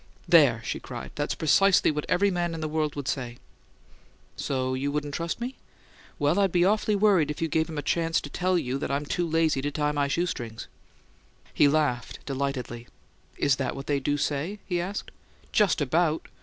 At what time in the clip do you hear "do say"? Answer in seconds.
13.99-14.57